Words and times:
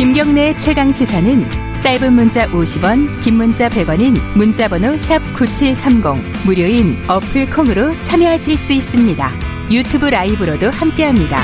김경래 0.00 0.56
최강 0.56 0.90
시사는 0.90 1.44
짧은 1.82 2.14
문자 2.14 2.46
50원, 2.46 3.22
긴 3.22 3.36
문자 3.36 3.68
100원인 3.68 4.18
문자번호 4.34 4.96
샵 4.96 5.18
#9730 5.34 6.46
무료인 6.46 6.96
어플 7.06 7.50
콩으로 7.50 8.00
참여하실 8.00 8.56
수 8.56 8.72
있습니다. 8.72 9.30
유튜브 9.70 10.06
라이브로도 10.06 10.70
함께합니다. 10.70 11.36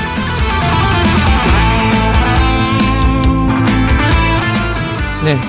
네. 5.23 5.39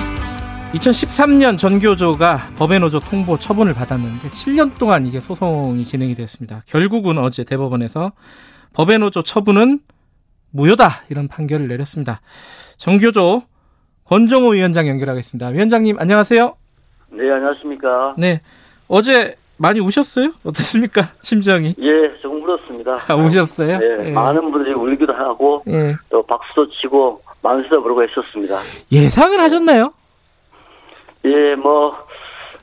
2013년 0.73 1.57
전교조가 1.57 2.51
법의 2.57 2.79
노조 2.79 2.99
통보 2.99 3.39
처분을 3.39 3.73
받았는데 3.73 4.29
7년 4.29 4.77
동안 4.77 5.07
이게 5.07 5.19
소송이 5.19 5.83
진행이 5.83 6.13
됐습니다. 6.13 6.61
결국은 6.67 7.17
어제 7.17 7.43
대법원에서 7.43 8.11
법의 8.73 8.99
노조 8.99 9.23
처분은 9.23 9.79
무효다 10.51 11.03
이런 11.09 11.27
판결을 11.27 11.67
내렸습니다. 11.67 12.21
정교조 12.77 13.43
권정호 14.05 14.49
위원장 14.49 14.87
연결하겠습니다. 14.87 15.47
위원장님 15.49 15.97
안녕하세요. 15.99 16.55
네 17.11 17.31
안녕하십니까. 17.31 18.15
네 18.17 18.41
어제 18.87 19.35
많이 19.57 19.79
우셨어요? 19.79 20.29
어떻습니까 20.43 21.09
심정이? 21.21 21.75
예 21.79 22.19
조금 22.21 22.41
울었습니다. 22.43 22.97
아, 23.07 23.15
우셨어요? 23.15 23.77
네, 23.77 24.07
예. 24.07 24.11
많은 24.11 24.51
분들이 24.51 24.73
울기도 24.73 25.13
하고 25.13 25.63
예. 25.67 25.95
또 26.09 26.23
박수도 26.23 26.69
치고 26.71 27.21
만세도 27.41 27.81
부르고 27.81 28.03
했었습니다. 28.03 28.59
예상을 28.91 29.39
하셨나요? 29.39 29.93
예 31.25 31.55
뭐 31.55 31.93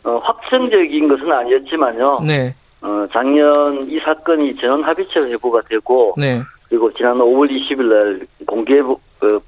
어, 0.05 0.19
확정적인 0.19 1.09
것은 1.09 1.31
아니었지만요. 1.33 2.21
네, 2.25 2.55
어, 2.81 3.07
작년 3.13 3.83
이 3.91 3.99
사건이 3.99 4.55
전원 4.57 4.85
합의체로 4.85 5.27
회부가 5.27 5.61
되고 5.69 6.15
네, 6.17 6.41
그리고 6.69 6.93
지난 6.95 7.19
5월 7.19 7.51
20일 7.51 7.83
날 7.85 8.27
공개 8.47 8.81
어, 8.81 8.97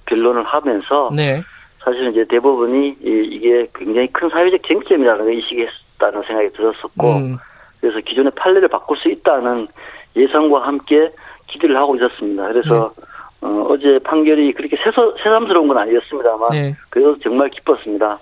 변론을 0.07 0.45
하면서 0.45 1.11
네, 1.15 1.43
사실은 1.85 2.13
이제 2.13 2.25
대법원이 2.29 2.97
이, 3.03 3.29
이게 3.33 3.69
굉장히 3.75 4.09
큰 4.13 4.29
사회적 4.29 4.61
쟁점이라는 4.67 5.25
걸 5.25 5.35
인식했다는 5.35 6.23
생각이 6.27 6.53
들었었고 6.53 7.17
음, 7.17 7.37
그래서 7.81 8.01
기존의 8.01 8.33
판례를 8.37 8.69
바꿀 8.69 8.97
수 8.99 9.09
있다는 9.09 9.69
예상과 10.17 10.67
함께 10.67 11.13
기대를 11.49 11.77
하고 11.77 11.97
있었습니다. 11.97 12.49
그래서 12.49 12.93
어, 13.41 13.77
제 13.81 13.99
판결이 14.05 14.53
그렇게 14.53 14.77
새서, 14.83 15.15
새삼스러운 15.23 15.69
건 15.69 15.79
아니었습니다만 15.79 16.49
네. 16.51 16.77
그래도 16.91 17.19
정말 17.21 17.51
기뻤습니다. 17.51 18.19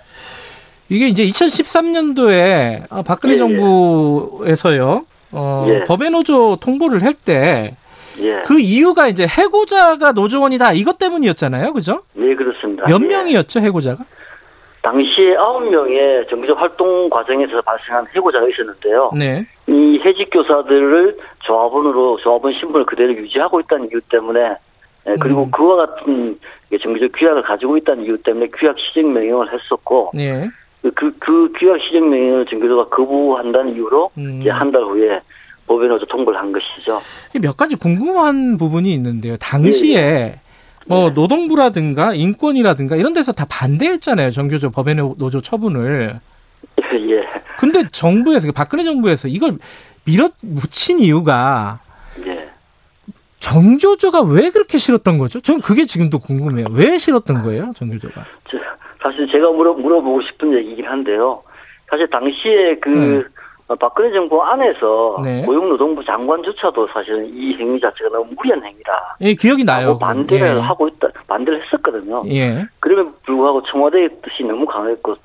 이게 0.89 1.07
이제 1.07 1.23
2013년도에 1.23 2.83
아, 2.89 3.01
박근혜 3.01 3.33
예, 3.33 3.35
예. 3.35 3.39
정부에서요, 3.39 5.05
어, 5.31 5.65
예. 5.67 5.83
법의 5.83 6.11
노조 6.11 6.55
통보를 6.57 7.03
할 7.03 7.13
때, 7.13 7.75
예, 8.21 8.41
그 8.45 8.59
이유가 8.59 9.07
이제 9.07 9.25
해고자가 9.27 10.11
노조원이다, 10.13 10.73
이것 10.73 10.97
때문이었잖아요. 10.97 11.73
그죠? 11.73 12.01
네 12.13 12.35
그렇습니다. 12.35 12.85
몇 12.87 13.01
예. 13.03 13.07
명이었죠, 13.07 13.59
해고자가? 13.59 14.03
당시에 14.81 15.35
아홉 15.35 15.69
명의 15.69 16.25
정규직 16.29 16.55
활동 16.57 17.09
과정에서 17.09 17.61
발생한 17.61 18.07
해고자가 18.15 18.47
있었는데요. 18.47 19.11
네. 19.17 19.45
이 19.67 19.99
해직 20.05 20.29
교사들을 20.31 21.17
조합원으로 21.39 22.17
조합원 22.23 22.53
신분을 22.53 22.85
그대로 22.85 23.13
유지하고 23.13 23.59
있다는 23.59 23.89
이유 23.91 23.99
때문에 24.09 24.55
예, 25.09 25.15
그리고 25.19 25.43
음. 25.43 25.51
그와 25.51 25.85
같은 25.87 26.39
정규직 26.81 27.11
규약을 27.17 27.41
가지고 27.43 27.75
있다는 27.77 28.05
이유 28.05 28.17
때문에 28.23 28.47
규약 28.57 28.77
시정 28.79 29.13
명령을 29.13 29.51
했었고 29.53 30.11
네. 30.13 30.47
그, 30.95 31.11
그 31.19 31.51
규약 31.57 31.81
시정 31.81 32.09
명령을 32.09 32.45
정교조가 32.45 32.85
거부한다는 32.89 33.73
이유로 33.75 34.11
음. 34.17 34.39
이제 34.41 34.49
한 34.49 34.71
달 34.71 34.83
후에 34.83 35.19
넣어서 35.67 36.05
통보를 36.05 36.39
한 36.39 36.51
것이죠. 36.51 36.99
몇 37.41 37.57
가지 37.57 37.75
궁금한 37.75 38.57
부분이 38.57 38.91
있는데요. 38.93 39.37
당시에 39.37 40.39
뭐 40.87 41.09
네. 41.09 41.13
노동부라든가 41.13 42.13
인권이라든가 42.13 42.95
이런 42.95 43.13
데서 43.13 43.31
다 43.33 43.45
반대했잖아요. 43.49 44.31
정교조 44.31 44.71
법의 44.71 44.95
노조 44.95 45.41
처분을. 45.41 46.19
예, 47.09 47.23
근데 47.57 47.83
정부에서, 47.91 48.51
박근혜 48.51 48.83
정부에서 48.83 49.27
이걸 49.27 49.57
밀어붙인 50.05 50.99
이유가 50.99 51.79
예. 52.25 52.49
정교조가 53.39 54.21
왜 54.21 54.49
그렇게 54.49 54.77
싫었던 54.77 55.17
거죠? 55.17 55.39
전 55.39 55.61
그게 55.61 55.85
지금도 55.85 56.19
궁금해요. 56.19 56.67
왜 56.71 56.97
싫었던 56.97 57.43
거예요, 57.43 57.71
정교조가? 57.75 58.25
저, 58.49 58.57
사실 59.01 59.27
제가 59.31 59.51
물어, 59.51 59.73
물어보고 59.73 60.21
싶은 60.23 60.57
얘기긴 60.57 60.85
한데요. 60.85 61.43
사실 61.89 62.09
당시에 62.09 62.79
그 62.81 62.89
네. 62.89 63.23
어, 63.67 63.75
박근혜 63.75 64.11
정부 64.11 64.41
안에서 64.41 65.21
네. 65.23 65.41
고용노동부 65.43 66.03
장관조차도 66.05 66.87
사실은 66.93 67.25
이 67.33 67.53
행위 67.55 67.79
자체가 67.79 68.09
너무 68.11 68.31
무리한 68.35 68.63
행위다. 68.63 69.17
예, 69.21 69.33
기억이 69.33 69.65
나요. 69.65 69.97
반대를 69.97 70.55
예. 70.55 70.59
하고 70.59 70.87
있다, 70.87 71.09
반대를 71.27 71.63
했었거든요. 71.65 72.23
예. 72.29 72.65
그럼에도 72.79 73.13
불구하고 73.25 73.61
청와대의 73.63 74.09
뜻이 74.21 74.43
너무 74.43 74.65
강했고, 74.65 75.15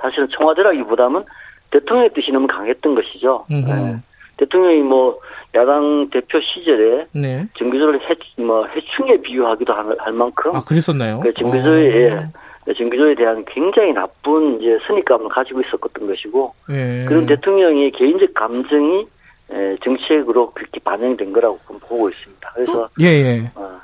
사실은 0.00 0.28
청와대라기보다는 0.36 1.24
대통령의 1.70 2.10
뜻이 2.12 2.32
너무 2.32 2.48
강했던 2.48 2.94
것이죠. 2.96 3.46
예. 3.52 3.96
대통령이 4.38 4.82
뭐 4.82 5.20
야당 5.54 6.08
대표 6.10 6.40
시절에 6.40 7.06
네. 7.12 7.46
정규조를 7.56 8.00
해, 8.00 8.42
뭐 8.42 8.66
해충에 8.66 9.20
비유하기도 9.20 9.72
할, 9.72 9.94
할 9.98 10.12
만큼 10.12 10.56
아, 10.56 10.64
그랬었나요? 10.64 11.20
그 11.20 11.32
정규조에 11.34 12.26
어. 12.66 12.70
예, 12.70 12.74
정규조에 12.74 13.14
대한 13.14 13.44
굉장히 13.46 13.92
나쁜 13.92 14.60
이제 14.60 14.78
선입감을 14.86 15.28
가지고 15.28 15.60
있었던 15.62 16.06
것이고 16.06 16.54
예. 16.70 17.04
그런 17.08 17.26
대통령의 17.26 17.90
개인적 17.92 18.34
감정이 18.34 19.06
예, 19.52 19.76
정책으로 19.84 20.52
그렇게 20.52 20.80
반영된 20.80 21.32
거라고 21.32 21.58
보고 21.66 22.08
있습니다. 22.08 22.52
그래서 22.54 22.72
또, 22.72 22.88
예, 23.00 23.06
예. 23.06 23.50
어, 23.54 23.80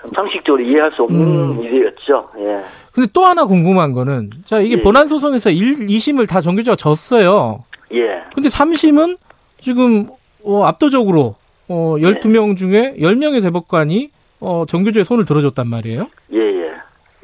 참 0.00 0.10
상식적으로 0.14 0.62
이해할 0.62 0.90
수 0.92 1.02
없는 1.02 1.20
음. 1.20 1.62
일이었죠. 1.62 2.28
예. 2.38 2.58
근데 2.92 3.08
또 3.12 3.24
하나 3.24 3.44
궁금한 3.44 3.92
거는, 3.92 4.30
자, 4.44 4.60
이게 4.60 4.78
예. 4.78 4.80
본안 4.80 5.06
소송에서 5.06 5.50
1, 5.50 5.86
2심을 5.86 6.28
다 6.28 6.40
정교조가 6.40 6.76
졌어요. 6.76 7.64
예. 7.92 8.22
근데 8.34 8.48
3심은 8.48 9.18
지금, 9.60 10.08
어, 10.42 10.64
압도적으로, 10.64 11.36
어, 11.68 11.96
네. 12.00 12.02
12명 12.02 12.56
중에 12.56 12.94
10명의 12.98 13.42
대법관이, 13.42 14.10
어, 14.40 14.64
정교조의 14.66 15.04
손을 15.04 15.24
들어줬단 15.24 15.68
말이에요. 15.68 16.08
예, 16.32 16.38
예. 16.38 16.59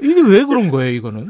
이게 0.01 0.21
왜 0.21 0.45
그런 0.45 0.71
거예요, 0.71 0.91
이거는? 0.93 1.29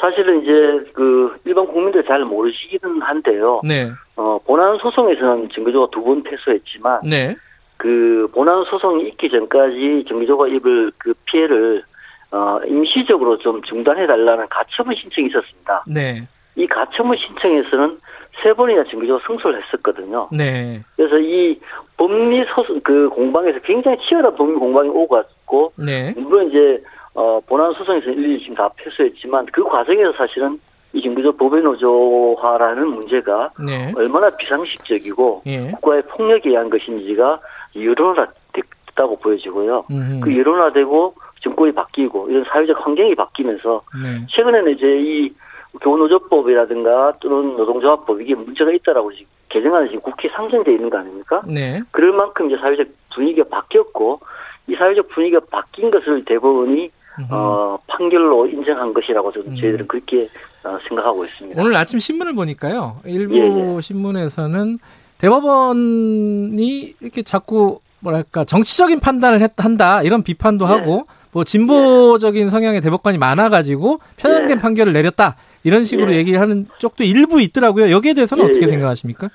사실은 0.00 0.42
이제 0.42 0.90
그 0.92 1.34
일반 1.44 1.66
국민들 1.66 2.04
잘 2.04 2.24
모르시기는 2.24 3.00
한데요. 3.00 3.60
네. 3.64 3.90
어, 4.16 4.38
본안 4.46 4.78
소송에서는 4.78 5.48
정규조가 5.54 5.88
두 5.90 6.04
번 6.04 6.22
패소했지만 6.22 7.00
네. 7.04 7.34
그 7.78 8.28
본안 8.34 8.64
소송이 8.64 9.08
있기 9.08 9.30
전까지 9.30 10.04
정규조가 10.08 10.48
입을 10.48 10.92
그 10.98 11.14
피해를 11.24 11.82
어, 12.30 12.58
임시적으로 12.66 13.38
좀 13.38 13.62
중단해 13.62 14.06
달라는 14.06 14.46
가처분 14.50 14.94
신청이 14.94 15.28
있었습니다. 15.28 15.84
네. 15.86 16.28
이 16.56 16.66
가처분 16.66 17.16
신청에서는 17.16 17.98
세 18.42 18.52
번이나 18.52 18.84
정규조가 18.84 19.24
승소를 19.26 19.62
했었거든요. 19.62 20.28
네. 20.30 20.82
그래서 20.96 21.18
이 21.18 21.58
법리 21.96 22.44
소송 22.54 22.80
그 22.82 23.08
공방에서 23.08 23.60
굉장히 23.60 23.96
치열한 24.06 24.36
법리 24.36 24.54
공방이 24.54 24.88
오고 24.90 25.08
갔고 25.08 25.72
네. 25.76 26.12
물론 26.16 26.48
이제 26.50 26.82
어, 27.16 27.40
본안 27.46 27.72
소송에서 27.72 28.10
일일이 28.10 28.40
지금 28.40 28.54
다 28.54 28.68
패소했지만 28.76 29.46
그 29.46 29.64
과정에서 29.64 30.12
사실은 30.12 30.60
이 30.92 31.02
정규조 31.02 31.36
법의 31.36 31.62
노조화라는 31.62 32.86
문제가 32.88 33.50
네. 33.58 33.92
얼마나 33.96 34.30
비상식적이고 34.30 35.42
예. 35.46 35.70
국가의 35.72 36.02
폭력에 36.02 36.50
의한 36.50 36.68
것인지가 36.68 37.40
여론화됐다고 37.74 39.18
보여지고요. 39.18 39.84
음. 39.90 40.20
그 40.22 40.36
여론화되고 40.36 41.14
정권이 41.40 41.72
바뀌고 41.72 42.28
이런 42.28 42.44
사회적 42.44 42.84
환경이 42.84 43.14
바뀌면서 43.14 43.82
네. 44.02 44.26
최근에는 44.30 44.72
이제 44.72 44.86
이 44.86 45.32
교노조법이라든가 45.80 47.14
또는 47.20 47.56
노동조합법 47.56 48.20
이게 48.20 48.34
문제가 48.34 48.72
있다라고 48.72 49.12
지금 49.12 49.26
개정안이 49.48 49.88
지금 49.88 50.00
국회에 50.02 50.30
상정돼 50.34 50.72
있는 50.72 50.90
거 50.90 50.98
아닙니까? 50.98 51.42
네. 51.46 51.80
그럴 51.92 52.12
만큼 52.12 52.50
이제 52.50 52.60
사회적 52.60 52.86
분위기가 53.14 53.48
바뀌었고 53.48 54.20
이 54.68 54.74
사회적 54.74 55.08
분위기가 55.08 55.40
바뀐 55.50 55.90
것을 55.90 56.24
대법원이. 56.26 56.90
어, 57.30 57.78
판결로 57.86 58.46
인정한 58.46 58.92
것이라고 58.92 59.32
저는 59.32 59.48
음. 59.48 59.56
저희들은 59.56 59.86
그렇게 59.88 60.28
어, 60.64 60.78
생각하고 60.88 61.24
있습니다. 61.24 61.60
오늘 61.60 61.76
아침 61.76 61.98
신문을 61.98 62.34
보니까요. 62.34 63.00
일부 63.04 63.36
예, 63.36 63.76
예. 63.76 63.80
신문에서는 63.80 64.78
대법원이 65.18 66.94
이렇게 67.00 67.22
자꾸 67.22 67.80
뭐랄까 68.00 68.44
정치적인 68.44 69.00
판단을 69.00 69.40
했, 69.40 69.52
한다 69.56 70.02
이런 70.02 70.22
비판도 70.22 70.66
예. 70.66 70.68
하고 70.68 71.06
뭐 71.32 71.44
진보적인 71.44 72.48
성향의 72.50 72.80
대법관이 72.80 73.18
많아가지고 73.18 74.00
편향된 74.16 74.58
예. 74.58 74.60
판결을 74.60 74.92
내렸다 74.92 75.36
이런 75.64 75.84
식으로 75.84 76.12
예. 76.12 76.16
얘기를 76.18 76.40
하는 76.40 76.66
쪽도 76.78 77.04
일부 77.04 77.40
있더라고요. 77.40 77.90
여기에 77.90 78.14
대해서는 78.14 78.44
예, 78.44 78.48
어떻게 78.48 78.64
예. 78.66 78.68
생각하십니까? 78.68 79.30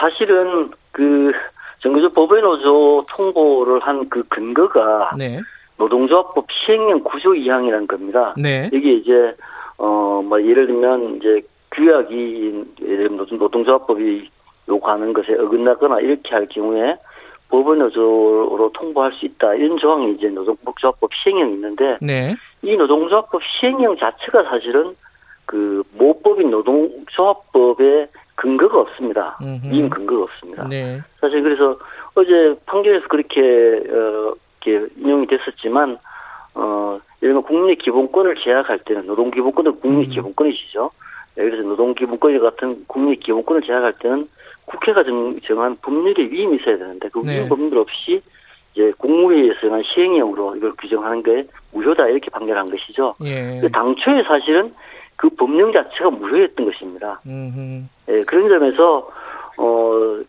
사실은 0.00 0.70
그 0.92 1.32
정규조 1.80 2.12
법외노조 2.12 3.06
통보를 3.16 3.80
한 3.80 4.08
그 4.08 4.22
근거가 4.28 5.10
네, 5.16 5.40
노동조합법 5.78 6.46
시행령 6.50 7.02
구조 7.04 7.30
2항이라는 7.32 7.86
겁니다. 7.86 8.34
네, 8.36 8.68
여기 8.72 8.98
이제 8.98 9.34
어 9.78 10.20
뭐 10.22 10.42
예를 10.42 10.66
들면 10.66 11.16
이제 11.16 11.40
규약이 11.72 12.64
예를 12.82 12.96
들면 13.08 13.16
노동- 13.18 13.38
노동조합법이 13.38 14.28
요구하는 14.68 15.12
것에 15.12 15.34
어긋나거나 15.34 16.00
이렇게 16.00 16.34
할 16.34 16.46
경우에 16.48 16.96
법원노조로 17.50 18.70
통보할 18.74 19.12
수 19.12 19.24
있다 19.24 19.54
이런 19.54 19.78
조항이 19.78 20.12
이제 20.12 20.28
노동조합법 20.28 21.10
시행령이 21.22 21.52
있는데 21.54 21.96
네. 22.02 22.34
이 22.62 22.76
노동조합법 22.76 23.40
시행령 23.60 23.96
자체가 23.96 24.42
사실은 24.50 24.94
그 25.46 25.82
모법인 25.96 26.50
노동조합법에 26.50 28.08
근거가 28.34 28.80
없습니다. 28.80 29.38
이임 29.72 29.88
근거가 29.88 30.24
없습니다. 30.24 30.68
네. 30.68 31.00
사실 31.20 31.42
그래서 31.42 31.78
어제 32.14 32.54
판결에서 32.66 33.06
그렇게 33.08 33.40
어 33.90 34.34
이렇게 34.60 34.86
인용이 34.96 35.26
됐었지만 35.26 35.98
어 36.54 36.98
예를 37.22 37.34
들면 37.34 37.42
국민의 37.42 37.76
기본권을 37.76 38.36
제약할 38.42 38.80
때는 38.80 39.06
노동 39.06 39.30
기본권은 39.30 39.80
국민의 39.80 40.06
음. 40.06 40.10
기본권이시죠. 40.10 40.90
네, 41.36 41.44
그래서 41.44 41.62
노동 41.62 41.94
기본권 41.94 42.38
같은 42.40 42.84
국민의 42.86 43.16
기본권을 43.16 43.62
제약할 43.62 43.94
때는 44.00 44.28
국회가 44.64 45.02
정, 45.04 45.38
정한 45.46 45.76
법률에 45.82 46.30
위임이 46.30 46.56
있어야 46.56 46.78
되는데 46.78 47.08
그 47.08 47.20
위임 47.20 47.42
네. 47.42 47.48
법률 47.48 47.78
없이 47.78 48.20
이제 48.74 48.92
국무회의에서 48.98 49.60
정한 49.60 49.82
시행령으로 49.82 50.56
이걸 50.56 50.72
규정하는 50.78 51.22
게 51.22 51.46
무효다 51.72 52.08
이렇게 52.08 52.30
판결한 52.30 52.70
것이죠. 52.70 53.14
예. 53.24 53.60
당초에 53.72 54.22
사실은 54.24 54.74
그 55.16 55.28
법령 55.30 55.72
자체가 55.72 56.10
무효였던 56.10 56.66
것입니다. 56.66 57.20
예, 58.08 58.22
그런 58.24 58.48
점에서 58.48 59.10
어 59.56 60.20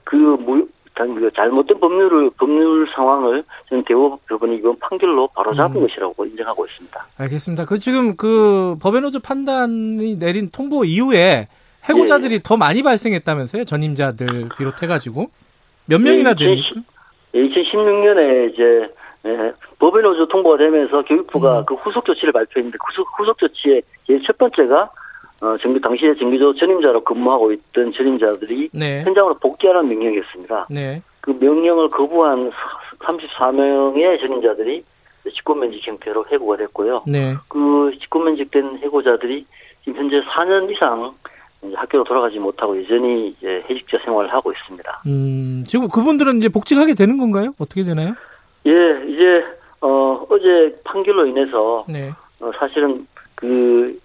그 1.00 1.04
무, 1.04 1.16
단- 1.16 1.16
그 1.16 1.32
잘못된 1.34 1.80
법률을 1.80 2.32
법률 2.38 2.88
상황을 2.94 3.44
저는 3.70 3.84
대법원이 3.86 4.58
이번 4.58 4.78
판결로 4.80 5.28
바로 5.34 5.56
잡은 5.56 5.78
음. 5.82 5.88
것이라고 5.88 6.26
인정하고 6.26 6.66
있습니다. 6.66 7.06
알겠습니다. 7.18 7.66
그 7.66 7.80
지금 7.80 8.16
그 8.18 8.76
법외노조 8.82 9.20
판단이 9.22 10.18
내린 10.20 10.50
통보 10.52 10.84
이후에 10.86 11.48
해고자들이 11.88 12.36
예. 12.36 12.40
더 12.44 12.58
많이 12.58 12.84
발생했다면서요? 12.84 13.64
전임자들 13.66 14.50
비롯해가지고 14.58 15.30
몇 15.86 16.02
명이나 16.02 16.32
예, 16.32 16.46
됩니까? 16.46 16.82
2016년에 17.34 18.54
이제 18.54 18.90
예, 19.26 19.52
법외노조 19.80 20.28
통보가 20.28 20.58
되면서 20.58 21.04
교육부가 21.04 21.60
음. 21.60 21.66
그 21.66 21.76
후속 21.76 22.06
조치를 22.06 22.34
발표했는데 22.34 22.78
후속, 22.86 23.08
후속 23.18 23.38
조치의 23.38 23.82
첫 24.26 24.38
번째가 24.38 24.90
어, 25.42 25.58
정규 25.62 25.80
당시에 25.80 26.16
정규조 26.16 26.56
전임자로 26.56 27.04
근무하고 27.04 27.52
있던 27.54 27.94
전임자들이 27.94 28.70
네. 28.74 29.04
현장으로 29.04 29.36
복귀하라는 29.36 29.90
명령이었습니다. 29.90 30.68
네. 30.70 31.02
그 31.22 31.32
명령을 31.40 31.90
거부한 31.90 32.52
34명의 33.00 34.20
전임자들이 34.20 34.84
직권면직 35.36 35.88
형태로 35.88 36.26
해고가 36.32 36.58
됐고요. 36.58 37.04
네. 37.08 37.36
그 37.48 37.92
직권면직된 38.02 38.80
해고자들이 38.84 39.46
지금 39.84 40.00
현재 40.00 40.22
4년 40.22 40.72
이상 40.72 41.14
학교로 41.74 42.04
돌아가지 42.06 42.40
못하고 42.40 42.82
여전히 42.82 43.30
이제 43.30 43.64
해직자 43.70 43.98
생활을 44.06 44.32
하고 44.34 44.52
있습니다. 44.52 45.04
음, 45.08 45.64
지금 45.68 45.88
그분들은 45.90 46.38
이제 46.38 46.50
복직하게 46.50 46.94
되는 46.94 47.18
건가요? 47.18 47.54
어떻게 47.60 47.84
되나요? 47.84 48.14
예, 48.66 48.72
이제 49.08 49.44
어 49.82 50.26
어제 50.30 50.76
판결로 50.84 51.26
인해서 51.26 51.86
네. 51.88 52.12
어, 52.40 52.52
사실은 52.58 53.06
그 53.36 53.98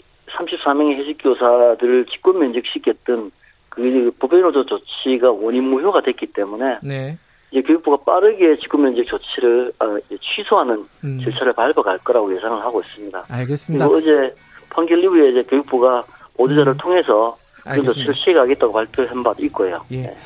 34명의 0.65 0.99
해직 0.99 1.19
교사들을 1.23 2.07
직권 2.07 2.39
면직시켰던 2.39 3.31
그 3.69 4.11
법외노조 4.19 4.67
조치가 4.67 5.33
원인 5.33 5.65
무효가 5.65 6.03
됐기 6.03 6.27
때문에 6.27 6.79
네. 6.83 7.19
이제 7.51 7.63
교육부가 7.63 7.99
빠르게 8.05 8.55
직권 8.57 8.83
면직 8.83 9.07
조치를 9.07 9.73
어, 9.81 9.97
이제 10.07 10.19
취소하는 10.23 10.85
음, 11.05 11.21
절차를 11.23 11.53
밟아갈 11.53 11.99
거라고 11.99 12.35
예상을 12.35 12.61
하고 12.61 12.81
있습니다. 12.81 13.25
알겠습니다. 13.29 13.89
그리고 13.89 13.99
어제 13.99 14.35
판결 14.71 15.03
이후에 15.03 15.31
이제 15.31 15.43
교육부가 15.43 16.03
보도자를 16.37 16.73
음, 16.73 16.77
통해서 16.79 17.37
그. 17.65 17.83
조치를 17.83 18.15
시행하겠다고 18.15 18.73
발표한 18.73 19.23
바도 19.23 19.45
있고요. 19.45 19.85
예. 19.91 20.03
네. 20.03 20.17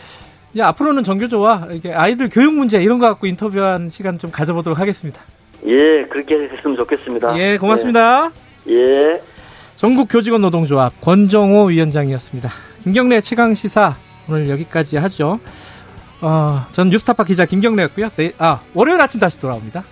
이제 0.53 0.63
앞으로는 0.63 1.05
정교조와 1.05 1.69
이렇게 1.71 1.93
아이들 1.93 2.29
교육 2.31 2.55
문제 2.55 2.83
이런 2.83 2.99
거 2.99 3.07
갖고 3.07 3.27
인터뷰한 3.27 3.89
시간 3.89 4.19
좀 4.19 4.31
가져보도록 4.31 4.79
하겠습니다. 4.79 5.21
예, 5.67 6.05
그렇게 6.05 6.49
했으면 6.49 6.77
좋겠습니다. 6.77 7.39
예, 7.39 7.59
고맙습니다. 7.59 8.31
네. 8.65 8.75
예. 8.75 9.23
전국 9.79 10.09
교직원 10.11 10.41
노동조합 10.43 11.01
권정호 11.01 11.67
위원장이었습니다. 11.67 12.51
김경래 12.83 13.21
최강 13.21 13.55
시사 13.55 13.95
오늘 14.29 14.49
여기까지 14.49 14.97
하죠. 14.97 15.39
어, 16.21 16.67
전 16.73 16.89
뉴스타파 16.89 17.23
기자 17.23 17.45
김경래였고요. 17.45 18.11
네, 18.17 18.33
아 18.39 18.61
월요일 18.75 19.01
아침 19.01 19.21
다시 19.21 19.39
돌아옵니다. 19.39 19.85